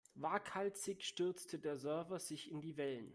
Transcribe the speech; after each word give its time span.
Waghalsig 0.15 1.03
stürzte 1.03 1.59
der 1.59 1.77
Surfer 1.77 2.19
sich 2.19 2.49
in 2.49 2.59
die 2.59 2.75
Wellen. 2.75 3.09